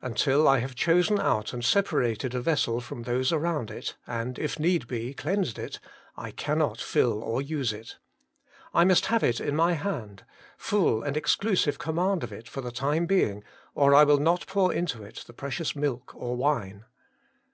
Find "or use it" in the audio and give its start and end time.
7.22-7.98